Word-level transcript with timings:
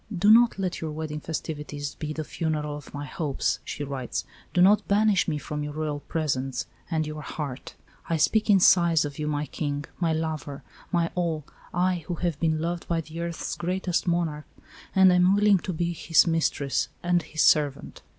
"Do 0.17 0.31
not 0.31 0.57
let 0.57 0.81
your 0.81 0.89
wedding 0.89 1.19
festivities 1.19 1.93
be 1.93 2.11
the 2.11 2.23
funeral 2.23 2.75
of 2.75 2.91
my 2.91 3.05
hopes," 3.05 3.59
she 3.63 3.83
writes. 3.83 4.25
"Do 4.51 4.59
not 4.59 4.87
banish 4.87 5.27
me 5.27 5.37
from 5.37 5.61
your 5.63 5.73
Royal 5.73 5.99
presence 5.99 6.65
and 6.89 7.05
your 7.05 7.21
heart. 7.21 7.75
I 8.09 8.17
speak 8.17 8.49
in 8.49 8.59
sighs 8.59 9.03
to 9.03 9.11
you, 9.15 9.27
my 9.27 9.45
King, 9.45 9.85
my 9.99 10.11
lover, 10.11 10.63
my 10.91 11.11
all 11.13 11.45
I, 11.71 12.03
who 12.07 12.15
have 12.15 12.39
been 12.39 12.59
loved 12.59 12.87
by 12.87 13.01
the 13.01 13.19
earth's 13.21 13.55
greatest 13.55 14.07
monarch, 14.07 14.47
and 14.95 15.13
am 15.13 15.35
willing 15.35 15.59
to 15.59 15.71
be 15.71 15.93
his 15.93 16.25
mistress 16.25 16.89
and 17.03 17.21
his 17.21 17.43
servant." 17.43 18.01